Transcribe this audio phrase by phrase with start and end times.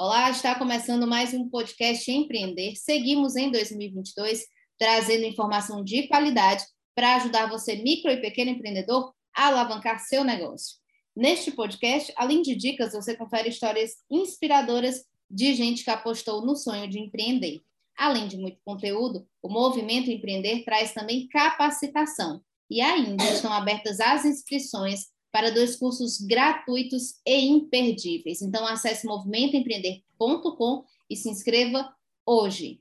[0.00, 2.76] Olá, está começando mais um podcast Empreender.
[2.76, 4.46] Seguimos em 2022
[4.78, 10.76] trazendo informação de qualidade para ajudar você, micro e pequeno empreendedor, a alavancar seu negócio.
[11.16, 16.88] Neste podcast, além de dicas, você confere histórias inspiradoras de gente que apostou no sonho
[16.88, 17.60] de empreender.
[17.96, 22.40] Além de muito conteúdo, o Movimento Empreender traz também capacitação.
[22.70, 28.42] E ainda estão abertas as inscrições para dois cursos gratuitos e imperdíveis.
[28.42, 31.92] Então, acesse movimentoempreender.com e se inscreva
[32.24, 32.80] hoje.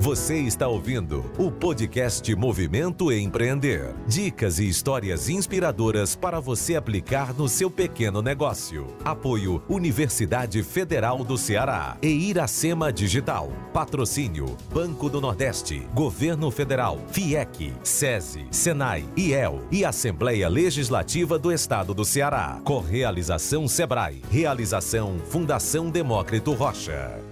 [0.00, 3.94] Você está ouvindo o podcast Movimento Empreender.
[4.06, 8.86] Dicas e histórias inspiradoras para você aplicar no seu pequeno negócio.
[9.04, 13.52] Apoio Universidade Federal do Ceará e Iracema Digital.
[13.74, 21.92] Patrocínio Banco do Nordeste, Governo Federal, FIEC, SESI, SENAI, IEL e Assembleia Legislativa do Estado
[21.92, 22.58] do Ceará.
[22.64, 24.22] Correalização Sebrae.
[24.30, 27.29] Realização Fundação Demócrito Rocha.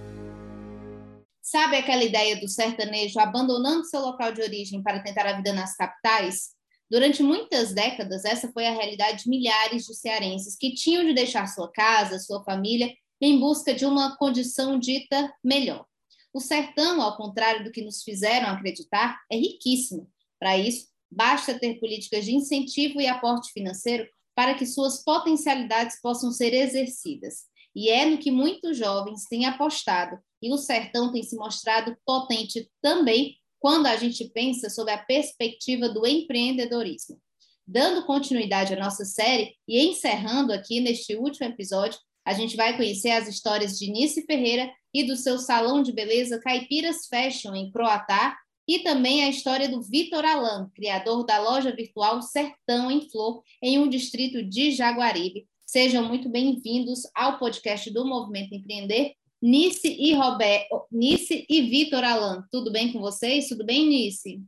[1.51, 5.75] Sabe aquela ideia do sertanejo abandonando seu local de origem para tentar a vida nas
[5.75, 6.49] capitais?
[6.87, 11.47] Durante muitas décadas, essa foi a realidade de milhares de cearenses que tinham de deixar
[11.47, 15.87] sua casa, sua família, em busca de uma condição dita melhor.
[16.31, 20.07] O sertão, ao contrário do que nos fizeram acreditar, é riquíssimo.
[20.37, 26.31] Para isso, basta ter políticas de incentivo e aporte financeiro para que suas potencialidades possam
[26.31, 27.49] ser exercidas.
[27.75, 32.69] E é no que muitos jovens têm apostado e o sertão tem se mostrado potente
[32.81, 37.19] também quando a gente pensa sobre a perspectiva do empreendedorismo.
[37.67, 43.11] Dando continuidade à nossa série e encerrando aqui neste último episódio, a gente vai conhecer
[43.11, 48.35] as histórias de Nice Ferreira e do seu salão de beleza Caipiras Fashion em Croatá
[48.67, 53.79] e também a história do Vitor Alan, criador da loja virtual Sertão em Flor, em
[53.79, 55.47] um distrito de Jaguaribe.
[55.71, 62.43] Sejam muito bem-vindos ao podcast do Movimento Empreender Nice e Roberto, Nice e Vitor Alan,
[62.51, 63.49] tudo bem com vocês?
[63.49, 64.41] Tudo bem, Nice?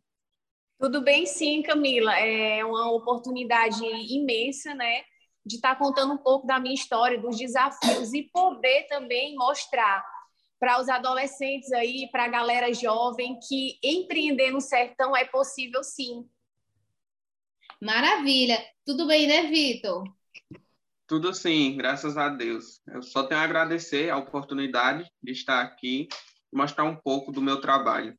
[0.80, 2.18] Tudo bem, sim, Camila.
[2.18, 5.04] É uma oportunidade imensa, né,
[5.46, 10.04] de estar contando um pouco da minha história, dos desafios e poder também mostrar
[10.60, 16.28] para os adolescentes aí, para a galera jovem, que empreender no sertão é possível, sim.
[17.80, 18.58] Maravilha.
[18.84, 20.20] Tudo bem, né, Vitor?
[21.12, 22.80] Tudo sim, graças a Deus.
[22.88, 26.08] Eu só tenho a agradecer a oportunidade de estar aqui
[26.54, 28.18] e mostrar um pouco do meu trabalho.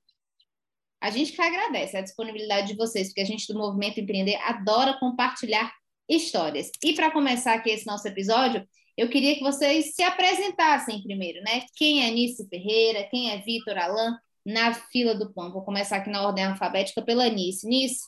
[1.01, 4.99] A gente que agradece a disponibilidade de vocês, porque a gente do Movimento Empreender adora
[5.01, 5.73] compartilhar
[6.07, 6.71] histórias.
[6.85, 8.63] E para começar aqui esse nosso episódio,
[8.95, 11.65] eu queria que vocês se apresentassem primeiro, né?
[11.75, 15.51] Quem é Nice Ferreira, quem é Vitor Alan, na fila do pão.
[15.51, 17.67] Vou começar aqui na ordem alfabética pela Nice.
[17.67, 18.01] Nice,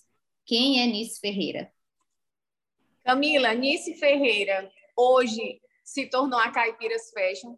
[0.44, 1.72] quem é Nice Ferreira?
[3.04, 7.54] Camila, Nice Ferreira hoje se tornou a Caipiras Fashion.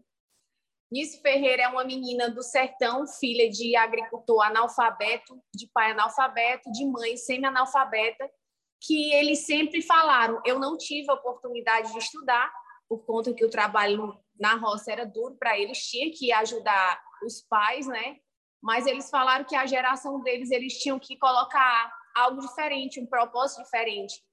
[0.91, 6.85] Nice Ferreira é uma menina do sertão, filha de agricultor analfabeto, de pai analfabeto, de
[6.85, 8.29] mãe semi-analfabeta,
[8.81, 10.43] que eles sempre falaram.
[10.45, 12.53] Eu não tive a oportunidade de estudar,
[12.89, 17.41] por conta que o trabalho na roça era duro para eles, tinha que ajudar os
[17.43, 18.17] pais, né?
[18.61, 23.62] Mas eles falaram que a geração deles, eles tinham que colocar algo diferente, um propósito
[23.62, 24.27] diferente.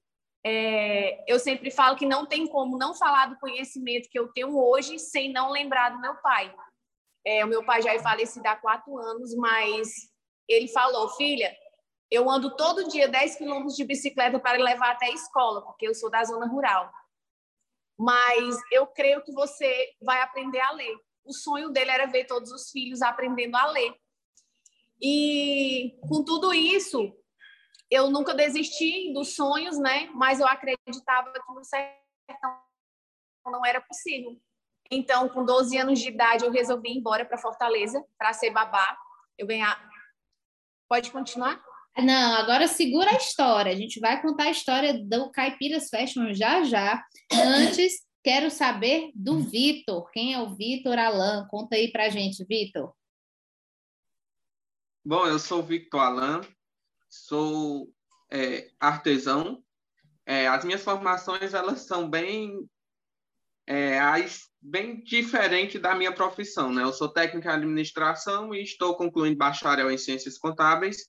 [0.46, 4.58] É, eu sempre falo que não tem como não falar do conhecimento que eu tenho
[4.58, 6.54] hoje sem não lembrar do meu pai.
[7.24, 9.88] É, o meu pai já é falecido há quatro anos, mas
[10.46, 11.56] ele falou, filha,
[12.10, 15.94] eu ando todo dia 10 quilômetros de bicicleta para levar até a escola, porque eu
[15.94, 16.92] sou da zona rural.
[17.98, 20.94] Mas eu creio que você vai aprender a ler.
[21.24, 23.94] O sonho dele era ver todos os filhos aprendendo a ler.
[25.00, 27.16] E com tudo isso,
[27.94, 30.10] eu nunca desisti dos sonhos, né?
[30.14, 32.58] Mas eu acreditava que no sertão
[33.46, 34.36] não era possível.
[34.90, 38.98] Então, com 12 anos de idade, eu resolvi ir embora para Fortaleza para ser babá.
[39.38, 39.80] Eu ganhar.
[40.88, 41.62] Pode continuar?
[41.96, 43.70] Não, agora segura a história.
[43.70, 47.00] A gente vai contar a história do Caipiras Fashion já já.
[47.32, 50.10] Antes, quero saber do Vitor.
[50.10, 51.46] Quem é o Vitor Alan?
[51.48, 52.92] Conta aí pra gente, Vitor.
[55.06, 56.40] Bom, eu sou o Victor Alan,
[57.22, 57.92] sou
[58.30, 59.62] é, artesão.
[60.26, 62.68] É, as minhas formações elas são bem
[63.66, 66.82] é, as, bem diferente da minha profissão, né?
[66.82, 71.08] Eu sou técnico em administração e estou concluindo bacharel em ciências contábeis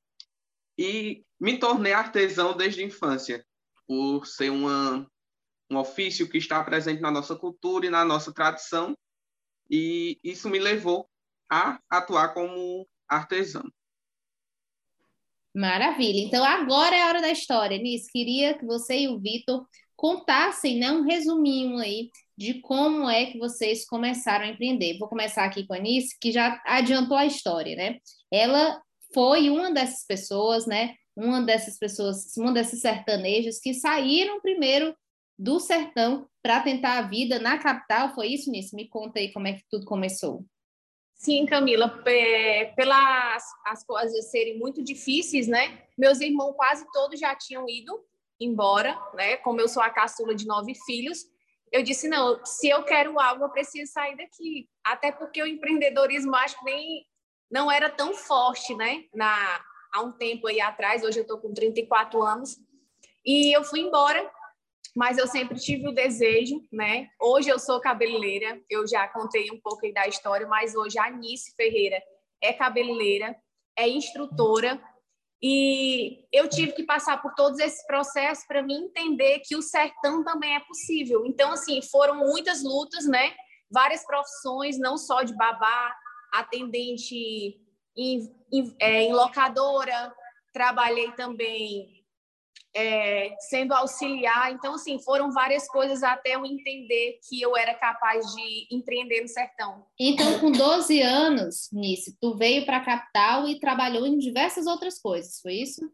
[0.78, 3.46] e me tornei artesão desde a infância,
[3.88, 5.10] por ser uma,
[5.70, 8.96] um ofício que está presente na nossa cultura e na nossa tradição,
[9.70, 11.10] e isso me levou
[11.50, 13.64] a atuar como artesão.
[15.56, 16.20] Maravilha.
[16.20, 17.78] Então, agora é a hora da história.
[17.78, 19.66] Nis, queria que você e o Vitor
[19.96, 24.98] contassem né, um resuminho aí de como é que vocês começaram a empreender.
[24.98, 28.00] Vou começar aqui com a Anice, que já adiantou a história, né?
[28.30, 28.82] Ela
[29.14, 30.94] foi uma dessas pessoas, né?
[31.16, 34.94] Uma dessas pessoas, uma desses sertanejos que saíram primeiro
[35.40, 38.14] do sertão para tentar a vida na capital.
[38.14, 38.76] Foi isso, Nisso?
[38.76, 40.46] Me conta aí como é que tudo começou.
[41.16, 41.90] Sim, Camila,
[42.76, 45.84] pelas as coisas serem muito difíceis, né?
[45.98, 48.06] Meus irmãos quase todos já tinham ido
[48.40, 49.38] embora, né?
[49.38, 51.26] Como eu sou a caçula de nove filhos,
[51.72, 54.70] eu disse não, se eu quero algo, eu preciso sair daqui.
[54.84, 57.06] Até porque o empreendedorismo acho que nem
[57.50, 59.06] não era tão forte, né?
[59.14, 59.64] Na
[59.94, 62.60] há um tempo aí atrás, hoje eu estou com 34 anos,
[63.26, 64.30] e eu fui embora
[64.96, 67.10] mas eu sempre tive o desejo, né?
[67.20, 71.08] Hoje eu sou cabeleireira, eu já contei um pouco aí da história, mas hoje a
[71.08, 72.02] Anice Ferreira
[72.42, 73.36] é cabeleireira,
[73.78, 74.82] é instrutora,
[75.42, 80.24] e eu tive que passar por todos esses processos para mim entender que o sertão
[80.24, 81.26] também é possível.
[81.26, 83.36] Então, assim, foram muitas lutas, né?
[83.70, 85.94] Várias profissões, não só de babá,
[86.34, 87.60] atendente
[87.98, 90.14] em, em, é, em locadora,
[90.54, 92.05] trabalhei também
[92.76, 94.52] é, sendo auxiliar.
[94.52, 99.30] Então, assim, foram várias coisas até eu entender que eu era capaz de empreender no
[99.30, 99.86] sertão.
[99.98, 105.00] Então, com 12 anos, Nice, tu veio para a capital e trabalhou em diversas outras
[105.00, 105.90] coisas, foi isso?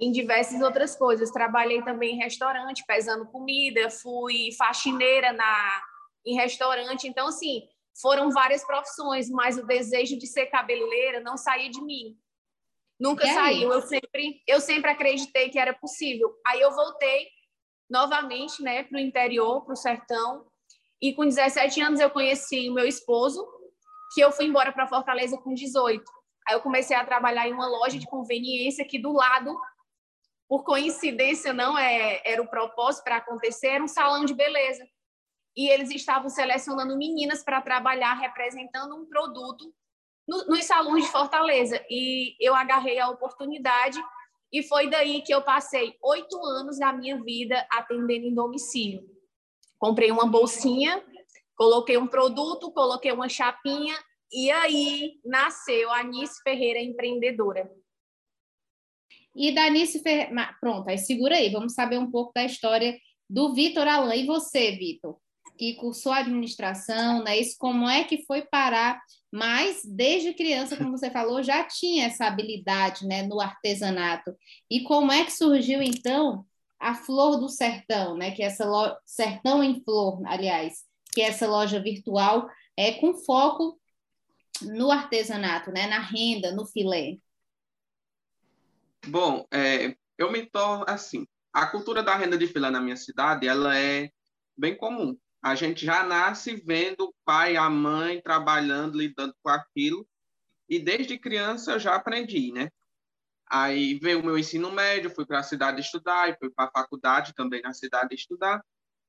[0.00, 1.30] Em diversas outras coisas.
[1.30, 5.82] Trabalhei também em restaurante, pesando comida, fui faxineira na,
[6.24, 7.06] em restaurante.
[7.06, 7.62] Então, assim,
[8.00, 12.16] foram várias profissões, mas o desejo de ser cabeleireira não saía de mim.
[13.02, 13.72] Nunca saiu.
[13.72, 16.32] Eu sempre, eu sempre acreditei que era possível.
[16.46, 17.26] Aí eu voltei
[17.90, 20.46] novamente, né, para o interior, para o sertão.
[21.00, 23.44] E com 17 anos eu conheci o meu esposo,
[24.14, 26.00] que eu fui embora para Fortaleza com 18.
[26.46, 29.60] Aí eu comecei a trabalhar em uma loja de conveniência aqui do lado.
[30.48, 34.86] Por coincidência, não é, era o propósito para acontecer, era um salão de beleza.
[35.56, 39.74] E eles estavam selecionando meninas para trabalhar representando um produto
[40.32, 41.84] no, nos salões de Fortaleza.
[41.90, 44.02] E eu agarrei a oportunidade
[44.50, 49.02] e foi daí que eu passei oito anos da minha vida atendendo em domicílio.
[49.78, 51.04] Comprei uma bolsinha,
[51.54, 53.94] coloquei um produto, coloquei uma chapinha
[54.32, 57.70] e aí nasceu a Anice Ferreira empreendedora.
[59.34, 62.98] E da Anice Ferreira, pronto, aí segura aí, vamos saber um pouco da história
[63.28, 64.22] do Vitor Alain.
[64.22, 65.18] E você, Vitor?
[65.62, 67.38] Que cursou administração, né?
[67.38, 69.00] Isso como é que foi parar,
[69.30, 74.36] mas desde criança, como você falou, já tinha essa habilidade, né, no artesanato.
[74.68, 76.44] E como é que surgiu então
[76.80, 78.92] a Flor do Sertão, né, que é essa lo...
[79.06, 80.82] Sertão em Flor, aliás,
[81.12, 83.80] que é essa loja virtual é com foco
[84.62, 87.18] no artesanato, né, na renda, no filé.
[89.06, 93.46] Bom, é, eu me torno assim, a cultura da renda de filé na minha cidade,
[93.46, 94.10] ela é
[94.58, 100.06] bem comum a gente já nasce vendo o pai, a mãe trabalhando, lidando com aquilo,
[100.68, 102.70] e desde criança eu já aprendi, né?
[103.50, 106.70] Aí veio o meu ensino médio, fui para a cidade estudar, e fui para a
[106.70, 108.64] faculdade também na cidade estudar.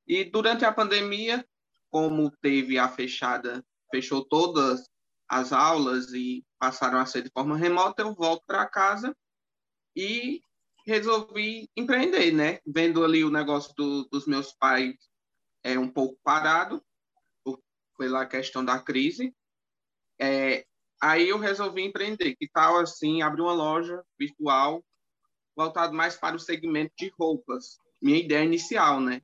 [0.06, 1.46] E durante a pandemia,
[1.88, 4.90] como teve a fechada, fechou todas
[5.28, 9.16] as aulas e passaram a ser de forma remota, eu volto para casa
[9.96, 10.42] e
[10.84, 12.58] resolvi empreender, né?
[12.66, 14.96] Vendo ali o negócio do, dos meus pais
[15.64, 16.84] é um pouco parado
[17.98, 19.34] pela questão da crise.
[20.20, 20.66] É,
[21.00, 22.36] aí eu resolvi empreender.
[22.36, 24.84] Que tal assim abrir uma loja virtual
[25.56, 27.78] voltado mais para o segmento de roupas?
[28.00, 29.22] Minha ideia inicial, né?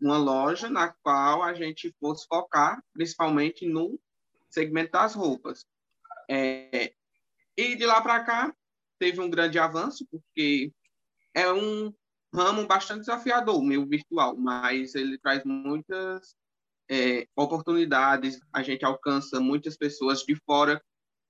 [0.00, 4.00] Uma loja na qual a gente fosse focar principalmente no
[4.48, 5.66] segmento das roupas.
[6.30, 6.94] É,
[7.56, 8.54] e de lá para cá
[8.98, 10.72] teve um grande avanço porque
[11.34, 11.92] é um
[12.32, 16.36] ramo bastante desafiador, o meu virtual, mas ele traz muitas
[16.90, 20.82] é, oportunidades, a gente alcança muitas pessoas de fora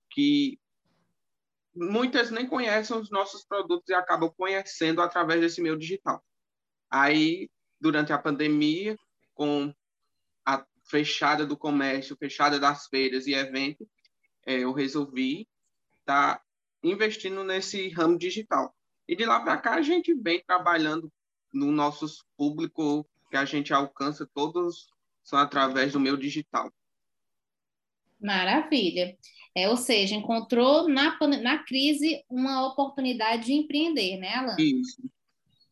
[0.09, 0.59] que
[1.75, 6.23] muitas nem conhecem os nossos produtos e acabam conhecendo através desse meio digital.
[6.89, 8.97] Aí, durante a pandemia,
[9.33, 9.73] com
[10.45, 13.87] a fechada do comércio, fechada das feiras e eventos,
[14.45, 15.47] é, eu resolvi
[15.99, 16.43] estar tá
[16.83, 18.75] investindo nesse ramo digital.
[19.09, 21.11] E de lá para cá a gente vem trabalhando
[21.51, 26.71] no nosso público que a gente alcança, todos são através do meu digital.
[28.21, 29.17] Maravilha.
[29.55, 34.55] É, ou seja, encontrou na, na crise uma oportunidade de empreender, né, Alan?
[34.59, 35.01] Isso,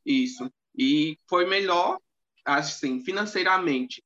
[0.03, 0.51] isso.
[0.75, 1.99] E foi melhor,
[2.43, 4.03] assim, financeiramente,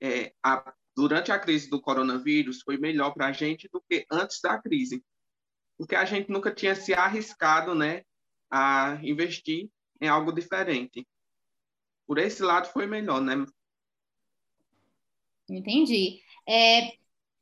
[0.00, 4.40] é, a, durante a crise do coronavírus, foi melhor para a gente do que antes
[4.40, 5.04] da crise.
[5.78, 8.02] Porque a gente nunca tinha se arriscado, né,
[8.52, 11.06] a investir em algo diferente.
[12.06, 13.46] por esse lado foi melhor, né?
[15.48, 16.20] Entendi.
[16.46, 16.92] É,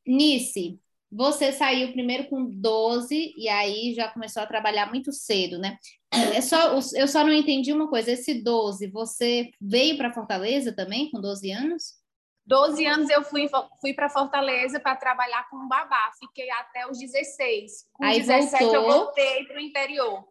[0.06, 0.78] Nice,
[1.10, 5.76] você saiu primeiro com 12 e aí já começou a trabalhar muito cedo, né?
[6.12, 8.12] É só, eu só não entendi uma coisa.
[8.12, 12.00] Esse 12, você veio para Fortaleza também com 12 anos?
[12.46, 13.48] 12 anos eu fui,
[13.80, 16.10] fui para Fortaleza para trabalhar com babá.
[16.18, 17.88] Fiquei até os 16.
[17.92, 18.74] Com aí 17 voltou...
[18.74, 20.24] eu voltei para o interior.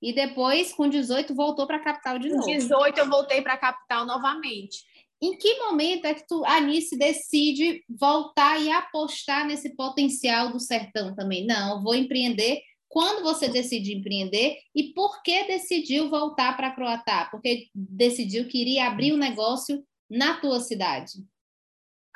[0.00, 2.42] E depois, com 18, voltou para a capital de novo.
[2.42, 4.84] Com 18 eu voltei para a capital novamente.
[5.20, 11.14] Em que momento é que tu, Anice, decide voltar e apostar nesse potencial do sertão
[11.14, 11.46] também?
[11.46, 12.60] Não, vou empreender.
[12.88, 17.28] Quando você decide empreender e por que decidiu voltar para Croatá?
[17.30, 21.12] Porque decidiu que iria abrir um negócio na tua cidade.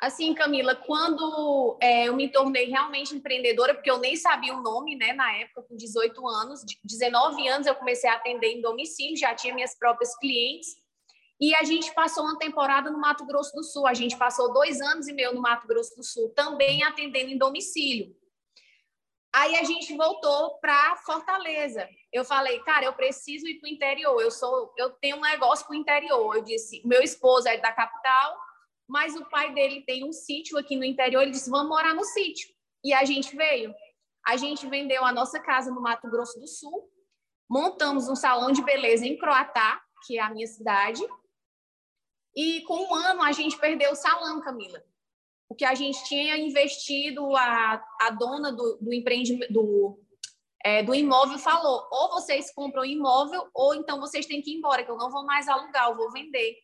[0.01, 4.95] Assim, Camila, quando é, eu me tornei realmente empreendedora, porque eu nem sabia o nome,
[4.95, 9.35] né, na época, com 18 anos, 19 anos eu comecei a atender em domicílio, já
[9.35, 10.81] tinha minhas próprias clientes,
[11.39, 13.87] e a gente passou uma temporada no Mato Grosso do Sul.
[13.87, 17.37] A gente passou dois anos e meio no Mato Grosso do Sul, também atendendo em
[17.37, 18.15] domicílio.
[19.33, 21.89] Aí a gente voltou para Fortaleza.
[22.13, 24.21] Eu falei, cara, eu preciso ir para o interior.
[24.21, 26.35] Eu sou, eu tenho um negócio para o interior.
[26.35, 28.37] Eu disse, meu esposo é da capital,
[28.91, 31.21] mas o pai dele tem um sítio aqui no interior.
[31.21, 32.53] Ele disse, vamos morar no sítio.
[32.83, 33.73] E a gente veio.
[34.27, 36.91] A gente vendeu a nossa casa no Mato Grosso do Sul,
[37.49, 41.01] montamos um salão de beleza em Croatá, que é a minha cidade,
[42.35, 44.83] e com um ano a gente perdeu o salão, Camila.
[45.49, 49.99] O que a gente tinha investido, a, a dona do, do empreendimento, do,
[50.63, 54.57] é, do imóvel falou: ou vocês compram o imóvel, ou então vocês têm que ir
[54.57, 56.57] embora, que eu não vou mais alugar, eu vou vender.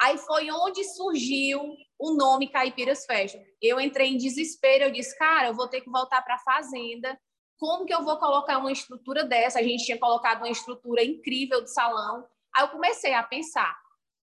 [0.00, 3.40] Aí foi onde surgiu o nome Caipiras Fashion.
[3.60, 7.18] Eu entrei em desespero, eu disse, cara, eu vou ter que voltar para a fazenda.
[7.58, 9.58] Como que eu vou colocar uma estrutura dessa?
[9.58, 12.26] A gente tinha colocado uma estrutura incrível de salão.
[12.54, 13.74] Aí eu comecei a pensar,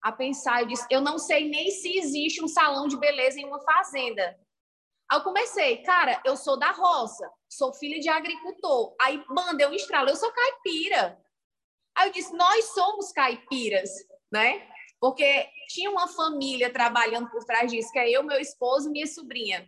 [0.02, 3.44] a pensar, eu disse, eu não sei nem se existe um salão de beleza em
[3.44, 4.38] uma fazenda.
[5.10, 8.94] Aí eu comecei, cara, eu sou da roça, sou filha de agricultor.
[8.98, 11.20] Aí manda eu estralo, eu sou caipira.
[11.94, 13.90] Aí eu disse, nós somos caipiras,
[14.32, 14.69] né?
[15.00, 19.66] Porque tinha uma família trabalhando por trás disso, que é eu, meu esposo minha sobrinha.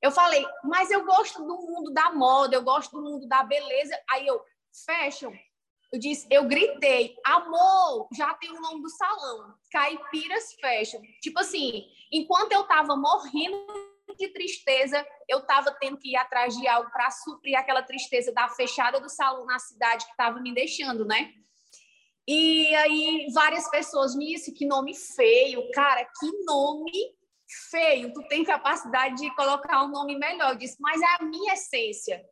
[0.00, 3.96] Eu falei, mas eu gosto do mundo da moda, eu gosto do mundo da beleza.
[4.10, 4.42] Aí eu,
[4.84, 5.32] fashion,
[5.92, 11.00] eu disse, eu gritei, amor, já tem o nome do salão, Caipiras Fashion.
[11.20, 13.64] Tipo assim, enquanto eu tava morrendo
[14.18, 18.48] de tristeza, eu tava tendo que ir atrás de algo para suprir aquela tristeza da
[18.48, 21.32] fechada do salão na cidade que tava me deixando, né?
[22.26, 27.16] E aí várias pessoas me disseram que nome feio, cara, que nome
[27.70, 28.12] feio.
[28.12, 30.50] Tu tem capacidade de colocar um nome melhor.
[30.50, 32.22] Eu disse, mas é a minha essência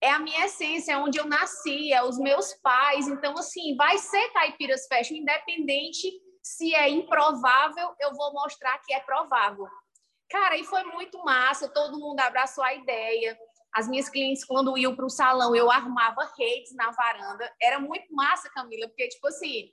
[0.00, 3.08] é a minha essência, é onde eu nasci, é os meus pais.
[3.08, 6.08] Então, assim, vai ser Caipiras Fashion, independente
[6.42, 9.66] se é improvável, eu vou mostrar que é provável.
[10.30, 13.36] Cara, e foi muito massa, todo mundo abraçou a ideia.
[13.76, 17.52] As minhas clientes, quando iam para o salão, eu armava redes na varanda.
[17.60, 19.70] Era muito massa, Camila, porque, tipo assim,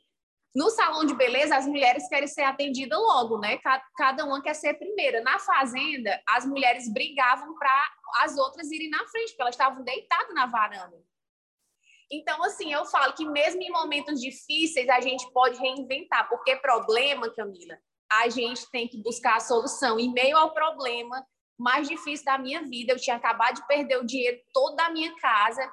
[0.54, 3.58] no salão de beleza, as mulheres querem ser atendidas logo, né?
[3.96, 5.22] Cada uma quer ser primeira.
[5.22, 10.34] Na fazenda, as mulheres brigavam para as outras irem na frente, porque elas estavam deitadas
[10.34, 11.02] na varanda.
[12.12, 17.34] Então, assim, eu falo que mesmo em momentos difíceis, a gente pode reinventar, porque problema,
[17.34, 17.80] Camila,
[18.12, 19.98] a gente tem que buscar a solução.
[19.98, 21.26] Em meio ao problema
[21.64, 25.16] mais difícil da minha vida, eu tinha acabado de perder o dinheiro todo da minha
[25.16, 25.68] casa.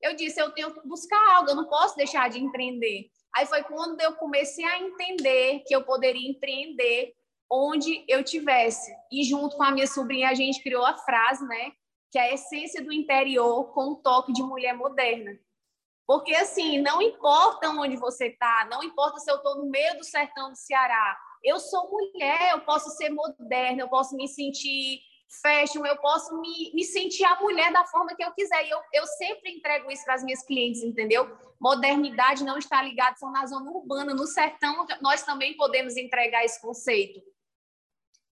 [0.00, 3.10] Eu disse, eu tenho que buscar algo, eu não posso deixar de empreender.
[3.36, 7.12] Aí foi quando eu comecei a entender que eu poderia empreender
[7.50, 8.94] onde eu tivesse.
[9.12, 11.72] E junto com a minha sobrinha, a gente criou a frase, né?
[12.10, 15.38] Que é a essência do interior com um toque de mulher moderna.
[16.06, 20.04] Porque, assim, não importa onde você está, não importa se eu estou no meio do
[20.04, 25.00] sertão do Ceará, eu sou mulher, eu posso ser moderna, eu posso me sentir
[25.42, 28.66] fashion, eu posso me, me sentir a mulher da forma que eu quiser.
[28.66, 31.36] E eu, eu sempre entrego isso para as minhas clientes, entendeu?
[31.60, 36.60] Modernidade não está ligada só na zona urbana, no sertão nós também podemos entregar esse
[36.60, 37.20] conceito.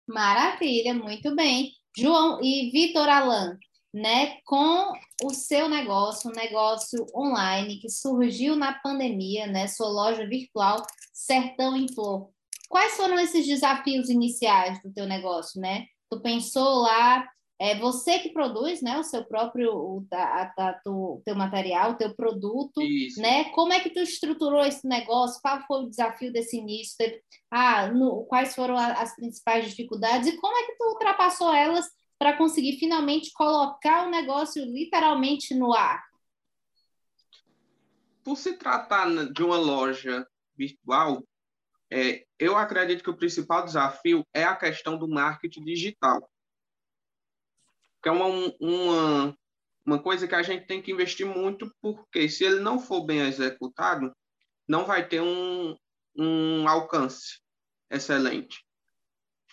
[0.07, 1.71] Maravilha, muito bem.
[1.97, 3.57] João e Vitor Alan,
[3.93, 4.93] né, com
[5.23, 10.81] o seu negócio, um negócio online que surgiu na pandemia, né, sua loja virtual
[11.13, 12.29] Sertão em Flor.
[12.69, 15.87] Quais foram esses desafios iniciais do teu negócio, né?
[16.11, 17.25] Tu pensou lá,
[17.57, 21.95] é você que produz, né, o seu próprio, o, a, a, tu, teu material, o
[21.95, 23.21] teu produto, Isso.
[23.21, 23.45] né?
[23.51, 25.41] Como é que tu estruturou esse negócio?
[25.41, 26.97] Qual foi o desafio desse início?
[27.49, 31.85] Ah, no, quais foram as principais dificuldades e como é que tu ultrapassou elas
[32.19, 36.03] para conseguir finalmente colocar o negócio literalmente no ar?
[38.23, 40.27] Por se tratar de uma loja
[40.57, 41.23] virtual,
[41.91, 46.31] É, eu acredito que o principal desafio é a questão do marketing digital,
[48.01, 48.27] que é uma,
[48.61, 49.37] uma,
[49.85, 53.19] uma coisa que a gente tem que investir muito, porque se ele não for bem
[53.19, 54.15] executado,
[54.65, 55.75] não vai ter um,
[56.15, 57.41] um alcance
[57.89, 58.65] excelente.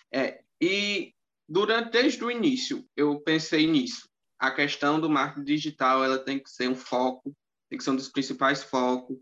[0.09, 1.13] É, e
[1.47, 4.07] durante desde o início eu pensei nisso.
[4.39, 7.35] A questão do marketing digital ela tem que ser um foco,
[7.69, 9.17] tem que ser um dos principais focos,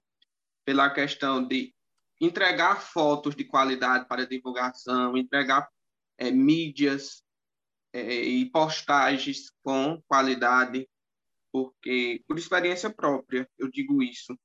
[0.64, 1.74] pela questão de
[2.20, 5.70] entregar fotos de qualidade para divulgação, entregar
[6.18, 7.24] é, mídias
[7.94, 10.90] é, e postagens com qualidade,
[11.52, 14.38] porque, por experiência própria, eu digo isso.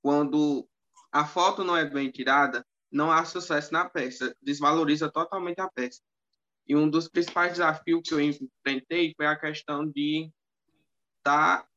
[0.00, 0.68] Quando
[1.12, 6.00] a foto não é bem tirada, não há sucesso na peça, desvaloriza totalmente a peça.
[6.66, 10.30] E um dos principais desafios que eu enfrentei foi a questão de
[11.18, 11.68] estar tá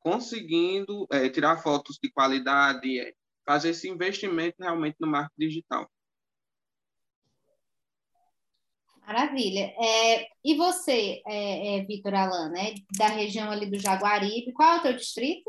[0.00, 3.12] conseguindo é, tirar fotos de qualidade, é,
[3.46, 5.88] fazer esse investimento realmente no marketing digital.
[9.06, 9.72] Maravilha.
[9.78, 14.78] É, e você, é, é, Vitor Alan, né, da região ali do Jaguaribe, qual é
[14.78, 15.48] o teu distrito?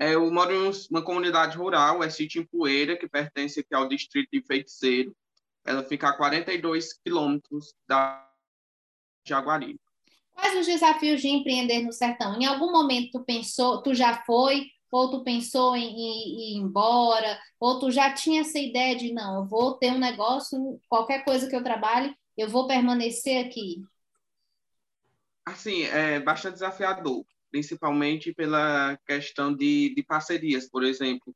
[0.00, 3.88] É, eu moro em uma comunidade rural, é Sítio em Poeira, que pertence aqui ao
[3.88, 5.16] distrito de Feiticeiro.
[5.64, 8.28] Ela fica a 42 quilômetros da
[9.24, 9.80] Jaguaribe.
[10.32, 12.40] Quais os desafios de empreender no sertão?
[12.40, 17.38] Em algum momento tu pensou, tu já foi ou tu pensou em, em, ir embora,
[17.60, 21.48] ou tu já tinha essa ideia de não, eu vou ter um negócio, qualquer coisa
[21.48, 23.82] que eu trabalhe, eu vou permanecer aqui?
[25.44, 31.34] Assim, é bastante desafiador, principalmente pela questão de, de parcerias, por exemplo.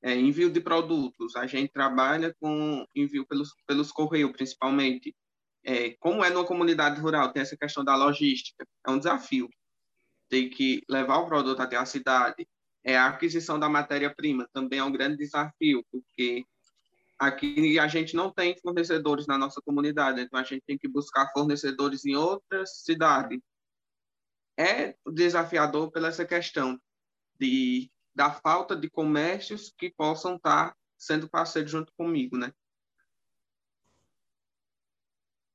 [0.00, 5.14] É, envio de produtos, a gente trabalha com envio pelos, pelos correios, principalmente.
[5.64, 9.48] É, como é numa comunidade rural, tem essa questão da logística, é um desafio.
[10.28, 12.48] Tem que levar o produto até a cidade,
[12.84, 16.44] é, a aquisição da matéria-prima também é um grande desafio, porque
[17.18, 21.30] aqui a gente não tem fornecedores na nossa comunidade, então a gente tem que buscar
[21.32, 23.40] fornecedores em outras cidades.
[24.58, 26.78] É desafiador pela essa questão
[27.38, 32.52] de, da falta de comércios que possam estar sendo parceiros junto comigo, né?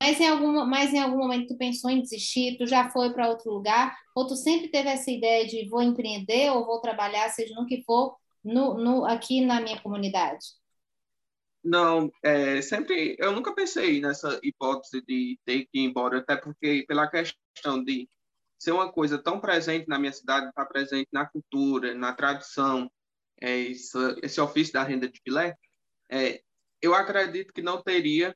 [0.01, 3.29] Mas em, algum, mas em algum momento tu pensou em desistir, tu já foi para
[3.29, 7.55] outro lugar, ou tu sempre teve essa ideia de vou empreender ou vou trabalhar, seja
[7.55, 10.45] no que for, no, no, aqui na minha comunidade?
[11.63, 16.85] Não, é, sempre, eu nunca pensei nessa hipótese de ter que ir embora, até porque
[16.87, 18.07] pela questão de
[18.57, 22.89] ser uma coisa tão presente na minha cidade, estar tá presente na cultura, na tradição,
[23.41, 25.55] é, esse, esse ofício da renda de filé,
[26.09, 26.41] é,
[26.81, 28.35] eu acredito que não teria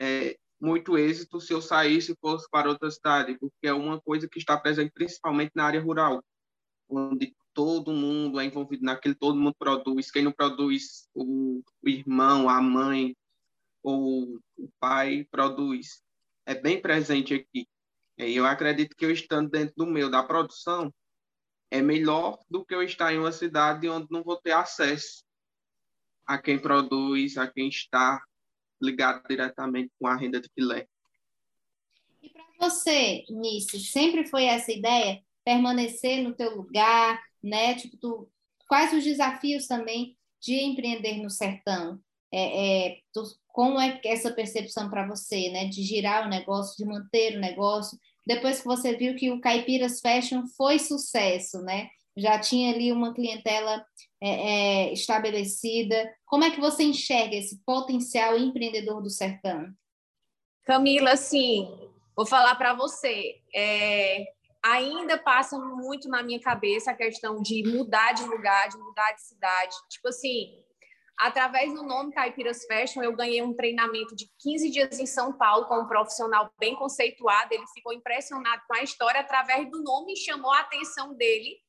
[0.00, 4.28] é, muito êxito se eu saísse e fosse para outra cidade, porque é uma coisa
[4.28, 6.22] que está presente principalmente na área rural,
[6.88, 10.10] onde todo mundo é envolvido naquele, todo mundo produz.
[10.10, 13.16] Quem não produz, o, irmão, a mãe
[13.82, 16.02] ou o pai produz.
[16.44, 17.66] É bem presente aqui.
[18.18, 20.92] E eu acredito que eu estando dentro do meu, da produção,
[21.70, 25.24] é melhor do que eu estar em uma cidade onde não vou ter acesso
[26.26, 28.22] a quem produz, a quem está
[28.84, 30.86] ligado diretamente com a renda de filé.
[32.22, 35.20] E para você, Nice, sempre foi essa ideia?
[35.44, 37.74] Permanecer no teu lugar, né?
[37.74, 38.30] Tipo, tu,
[38.68, 42.00] quais os desafios também de empreender no sertão?
[42.32, 45.66] É, é, tu, como é essa percepção para você, né?
[45.66, 50.00] De girar o negócio, de manter o negócio, depois que você viu que o Caipiras
[50.00, 51.88] Fashion foi sucesso, né?
[52.16, 53.84] Já tinha ali uma clientela
[54.22, 56.14] é, é, estabelecida.
[56.24, 59.66] Como é que você enxerga esse potencial empreendedor do sertão?
[60.64, 61.68] Camila, assim,
[62.16, 63.36] vou falar para você.
[63.54, 64.24] É,
[64.64, 69.22] ainda passa muito na minha cabeça a questão de mudar de lugar, de mudar de
[69.22, 69.76] cidade.
[69.90, 70.64] Tipo assim,
[71.18, 75.66] através do nome Caipiras Fashion, eu ganhei um treinamento de 15 dias em São Paulo
[75.66, 77.52] com um profissional bem conceituado.
[77.52, 81.63] Ele ficou impressionado com a história através do nome e chamou a atenção dele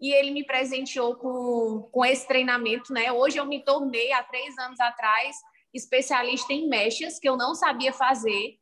[0.00, 3.10] e ele me presenteou com, com esse treinamento, né?
[3.12, 5.36] Hoje eu me tornei, há três anos atrás,
[5.72, 8.58] especialista em mechas, que eu não sabia fazer,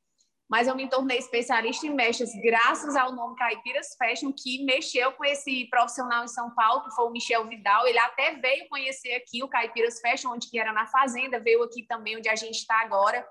[0.48, 5.24] mas eu me tornei especialista em mechas graças ao nome Caipiras Fashion, que mexeu com
[5.24, 7.86] esse profissional em São Paulo, que foi o Michel Vidal.
[7.86, 11.84] Ele até veio conhecer aqui o Caipiras Fashion, onde que era na Fazenda, veio aqui
[11.86, 13.26] também, onde a gente está agora.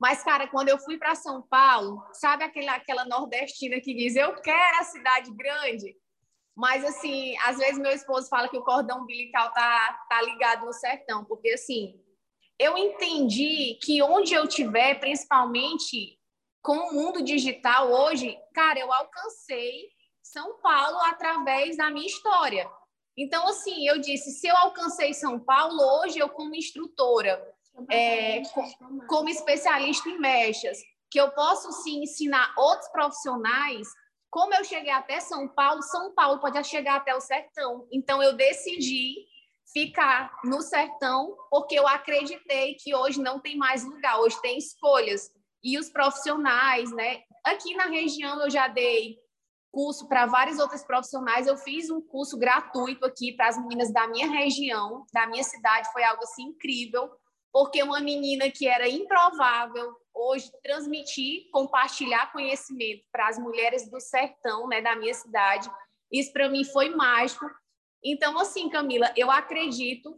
[0.00, 4.34] Mas, cara, quando eu fui para São Paulo, sabe aquela, aquela nordestina que diz, eu
[4.40, 5.94] quero a cidade grande?
[6.58, 10.72] Mas, assim, às vezes meu esposo fala que o cordão umbilical tá, tá ligado no
[10.72, 11.94] sertão, porque, assim,
[12.58, 16.18] eu entendi que onde eu tiver, principalmente
[16.60, 19.88] com o mundo digital hoje, cara, eu alcancei
[20.20, 22.68] São Paulo através da minha história.
[23.16, 27.40] Então, assim, eu disse, se eu alcancei São Paulo, hoje eu como instrutora,
[27.88, 28.42] é,
[29.06, 33.86] como especialista em mechas, que eu posso sim ensinar outros profissionais,
[34.30, 37.86] como eu cheguei até São Paulo, São Paulo pode chegar até o sertão.
[37.92, 39.14] Então, eu decidi
[39.72, 45.30] ficar no sertão, porque eu acreditei que hoje não tem mais lugar, hoje tem escolhas.
[45.62, 47.22] E os profissionais, né?
[47.44, 49.18] Aqui na região eu já dei
[49.70, 51.46] curso para vários outros profissionais.
[51.46, 55.92] Eu fiz um curso gratuito aqui para as meninas da minha região, da minha cidade,
[55.92, 57.10] foi algo assim incrível,
[57.58, 64.68] porque uma menina que era improvável hoje transmitir, compartilhar conhecimento para as mulheres do sertão,
[64.68, 65.68] né, da minha cidade.
[66.08, 67.44] Isso para mim foi mágico.
[68.00, 70.16] Então, assim, Camila, eu acredito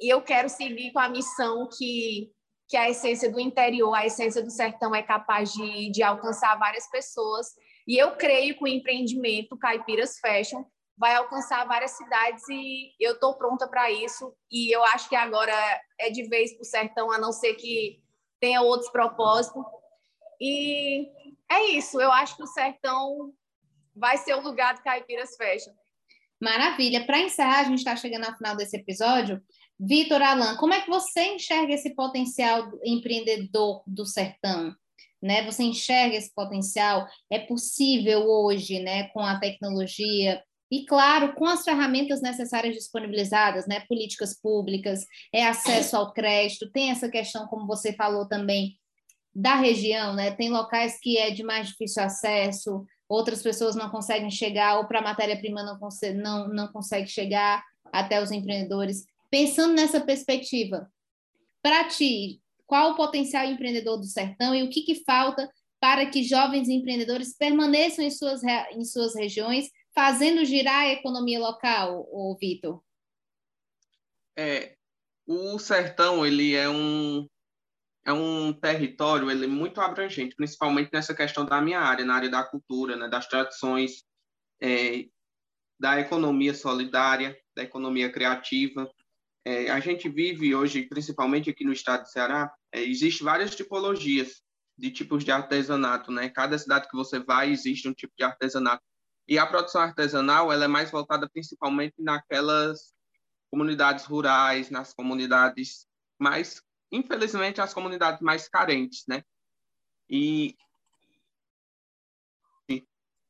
[0.00, 2.30] e eu quero seguir com a missão que,
[2.68, 6.88] que a essência do interior, a essência do sertão é capaz de, de alcançar várias
[6.88, 7.48] pessoas.
[7.88, 10.64] E eu creio que o empreendimento Caipiras Fashion
[10.98, 14.34] vai alcançar várias cidades e eu estou pronta para isso.
[14.50, 15.54] E eu acho que agora
[15.98, 18.02] é de vez para o sertão, a não ser que
[18.40, 19.62] tenha outros propósitos.
[20.40, 21.08] E
[21.50, 23.32] é isso, eu acho que o sertão
[23.94, 25.72] vai ser o lugar do Caipiras Fashion.
[26.40, 27.04] Maravilha.
[27.04, 29.42] Para encerrar, a gente está chegando ao final desse episódio.
[29.78, 34.74] Vitor Alan, como é que você enxerga esse potencial empreendedor do sertão?
[35.20, 35.44] Né?
[35.44, 37.06] Você enxerga esse potencial?
[37.30, 43.80] É possível hoje, né, com a tecnologia e, claro, com as ferramentas necessárias disponibilizadas, né,
[43.88, 48.76] políticas públicas, é acesso ao crédito, tem essa questão, como você falou também,
[49.34, 50.32] da região, né?
[50.32, 54.98] Tem locais que é de mais difícil acesso, outras pessoas não conseguem chegar, ou para
[54.98, 55.78] a matéria-prima não,
[56.16, 59.04] não, não consegue chegar até os empreendedores.
[59.30, 60.90] Pensando nessa perspectiva,
[61.62, 65.48] para ti, qual o potencial empreendedor do sertão e o que, que falta
[65.80, 72.06] para que jovens empreendedores permaneçam em suas, em suas regiões, fazendo girar a economia local,
[72.12, 72.80] o Vitor?
[74.38, 74.76] É,
[75.26, 77.26] o sertão ele é um
[78.06, 82.30] é um território ele é muito abrangente, principalmente nessa questão da minha área, na área
[82.30, 84.04] da cultura, né, das tradições,
[84.62, 85.06] é,
[85.80, 88.88] da economia solidária, da economia criativa.
[89.44, 94.40] É, a gente vive hoje, principalmente aqui no estado de Ceará, é, existe várias tipologias
[94.78, 96.28] de tipos de artesanato, né?
[96.28, 98.87] Cada cidade que você vai existe um tipo de artesanato.
[99.28, 102.94] E a produção artesanal ela é mais voltada principalmente naquelas
[103.50, 105.86] comunidades rurais, nas comunidades
[106.18, 109.22] mais infelizmente, as comunidades mais carentes, né?
[110.08, 110.56] E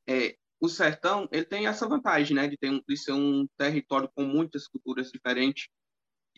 [0.08, 4.24] é, o sertão ele tem essa vantagem, né, de, ter de ser um território com
[4.24, 5.68] muitas culturas diferentes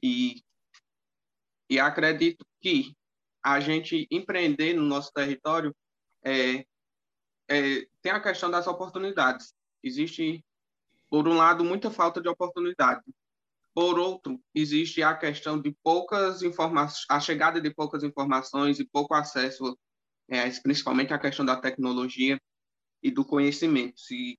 [0.03, 0.43] e
[1.69, 2.97] e acredito que
[3.41, 5.75] a gente empreender no nosso território
[6.25, 6.67] é,
[7.51, 9.53] é, tem a questão das oportunidades.
[9.83, 10.45] Existe,
[11.09, 13.03] por um lado, muita falta de oportunidade.
[13.75, 19.15] Por outro, existe a questão de poucas informações, a chegada de poucas informações e pouco
[19.15, 19.77] acesso,
[20.29, 22.41] é, principalmente a questão da tecnologia
[23.03, 23.99] e do conhecimento.
[23.99, 24.39] Se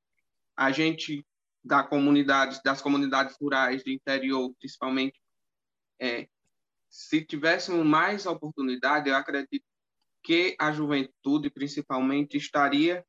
[0.56, 1.26] a gente
[1.64, 5.20] da comunidade, das comunidades rurais do interior, principalmente,
[6.00, 6.28] é,
[6.90, 9.64] se tivéssemos mais oportunidade, eu acredito
[10.24, 13.06] que a juventude, principalmente, estaria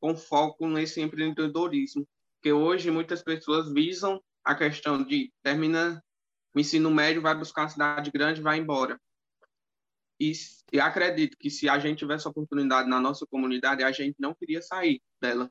[0.00, 2.06] com foco nesse empreendedorismo,
[2.42, 6.02] que hoje muitas pessoas visam a questão de termina
[6.54, 9.00] o ensino médio, vai buscar uma cidade grande, vai embora.
[10.20, 10.32] E,
[10.72, 14.60] e acredito que se a gente tivesse oportunidade na nossa comunidade, a gente não queria
[14.60, 15.50] sair dela.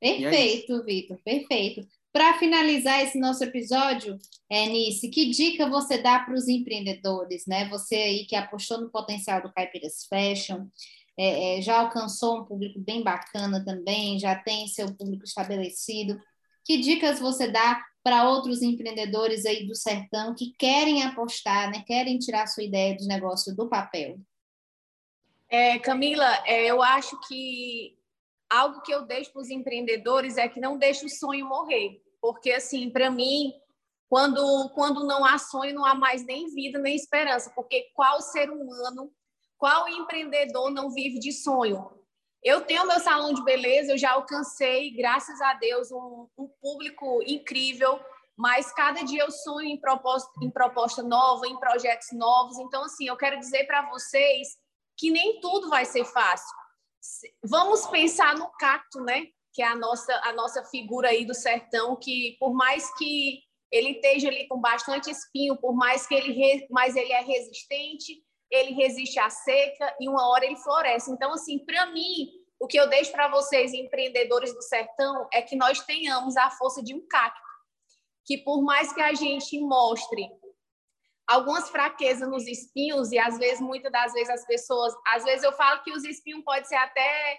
[0.00, 1.88] É perfeito, é Vitor, perfeito.
[2.16, 7.68] Para finalizar esse nosso episódio, é, Nice, que dica você dá para os empreendedores, né?
[7.68, 10.66] Você aí que apostou no potencial do Caipiras Fashion,
[11.14, 16.18] é, é, já alcançou um público bem bacana também, já tem seu público estabelecido.
[16.64, 22.18] Que dicas você dá para outros empreendedores aí do sertão que querem apostar, né, querem
[22.18, 24.18] tirar sua ideia de negócio do papel?
[25.50, 27.94] É, Camila, é, eu acho que
[28.48, 32.52] algo que eu deixo para os empreendedores é que não deixe o sonho morrer, porque
[32.52, 33.52] assim, para mim,
[34.08, 38.50] quando quando não há sonho, não há mais nem vida nem esperança, porque qual ser
[38.50, 39.12] humano,
[39.58, 41.90] qual empreendedor não vive de sonho?
[42.42, 47.20] Eu tenho meu salão de beleza, eu já alcancei, graças a Deus, um, um público
[47.26, 47.98] incrível,
[48.36, 52.58] mas cada dia eu sonho em proposta, em proposta nova, em projetos novos.
[52.58, 54.48] Então, assim, eu quero dizer para vocês
[54.96, 56.54] que nem tudo vai ser fácil.
[57.42, 59.26] Vamos pensar no cacto, né?
[59.56, 63.40] Que é a nossa, a nossa figura aí do sertão, que por mais que
[63.72, 68.72] ele esteja ali com bastante espinho, por mais que ele, mas ele é resistente, ele
[68.74, 71.10] resiste à seca e uma hora ele floresce.
[71.10, 75.56] Então, assim, para mim, O que eu deixo para vocês, empreendedores do sertão, é que
[75.56, 77.40] nós tenhamos a força de um cacto.
[78.24, 80.28] Que por mais que a gente mostre
[81.28, 84.94] algumas fraquezas nos espinhos, e às vezes, muitas das vezes, as pessoas.
[85.08, 87.38] Às vezes eu falo que os espinhos pode ser até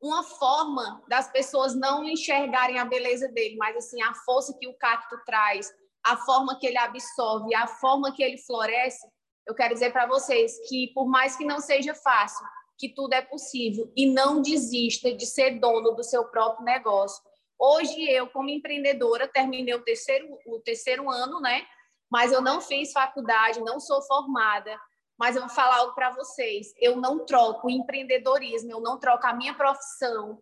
[0.00, 4.74] uma forma das pessoas não enxergarem a beleza dele, mas assim, a força que o
[4.74, 5.72] cacto traz,
[6.04, 9.06] a forma que ele absorve, a forma que ele floresce,
[9.46, 12.46] eu quero dizer para vocês que por mais que não seja fácil,
[12.78, 17.20] que tudo é possível e não desista de ser dono do seu próprio negócio.
[17.58, 21.66] Hoje eu, como empreendedora, terminei o terceiro, o terceiro ano, né?
[22.08, 24.78] Mas eu não fiz faculdade, não sou formada.
[25.18, 29.34] Mas eu vou falar algo para vocês: eu não troco empreendedorismo, eu não troco a
[29.34, 30.40] minha profissão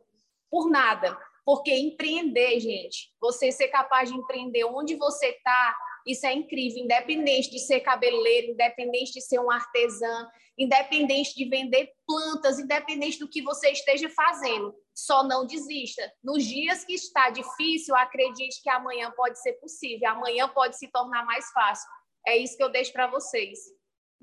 [0.50, 1.18] por nada.
[1.44, 7.50] Porque empreender, gente, você ser capaz de empreender onde você está, isso é incrível, independente
[7.50, 13.42] de ser cabeleireiro, independente de ser um artesã, independente de vender plantas, independente do que
[13.42, 14.74] você esteja fazendo.
[14.92, 16.12] Só não desista.
[16.22, 21.24] Nos dias que está difícil, acredite que amanhã pode ser possível, amanhã pode se tornar
[21.24, 21.88] mais fácil.
[22.26, 23.58] É isso que eu deixo para vocês.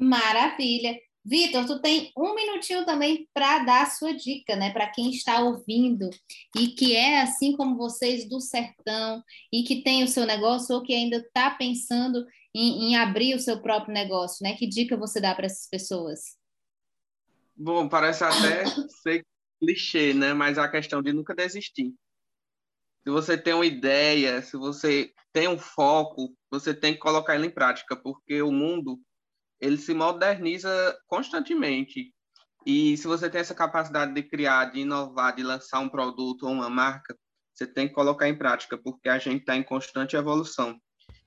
[0.04, 1.00] Maravilha.
[1.26, 5.40] Vitor, tu tem um minutinho também para dar a sua dica, né, para quem está
[5.40, 6.10] ouvindo
[6.54, 10.84] e que é assim como vocês do sertão e que tem o seu negócio ou
[10.84, 14.56] que ainda está pensando em, em, abrir o seu próprio negócio, né?
[14.56, 16.38] Que dica você dá para essas pessoas?
[17.56, 18.66] Bom, parece até
[19.02, 19.26] ser
[19.60, 20.34] clichê, né?
[20.34, 21.94] Mas a questão de nunca desistir.
[23.04, 27.48] Se você tem uma ideia, se você tem um foco, você tem que colocar ele
[27.48, 29.00] em prática, porque o mundo
[29.60, 32.14] ele se moderniza constantemente.
[32.66, 36.52] E se você tem essa capacidade de criar, de inovar, de lançar um produto ou
[36.52, 37.16] uma marca,
[37.54, 40.78] você tem que colocar em prática, porque a gente está em constante evolução.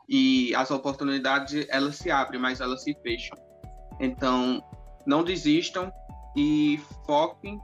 [0.09, 3.37] E as oportunidades, elas se abrem, mas elas se fecham.
[4.01, 4.63] Então,
[5.07, 5.93] não desistam
[6.37, 7.59] e foquem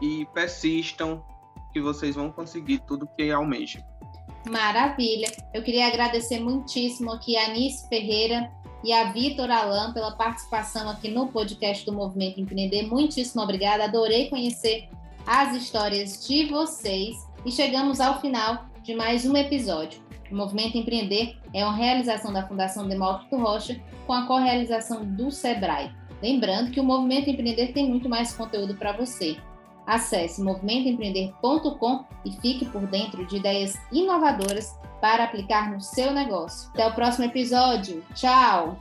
[0.00, 1.24] e persistam
[1.72, 3.82] que vocês vão conseguir tudo que almejam.
[4.48, 5.28] Maravilha.
[5.52, 8.50] Eu queria agradecer muitíssimo aqui a Anice Ferreira,
[8.84, 12.82] e a Vitor Alan pela participação aqui no podcast do Movimento Empreender.
[12.82, 14.88] Muitíssimo obrigada, adorei conhecer
[15.26, 17.16] as histórias de vocês
[17.46, 20.02] e chegamos ao final de mais um episódio.
[20.30, 25.90] O Movimento Empreender é uma realização da Fundação Demócrito Rocha com a co-realização do Sebrae.
[26.22, 29.38] Lembrando que o Movimento Empreender tem muito mais conteúdo para você.
[29.86, 36.70] Acesse movimentoempreender.com e fique por dentro de ideias inovadoras para aplicar no seu negócio.
[36.70, 38.02] Até o próximo episódio.
[38.14, 38.78] Tchau!